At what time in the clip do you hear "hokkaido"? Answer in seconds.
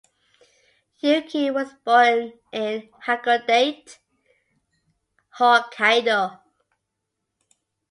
5.37-6.39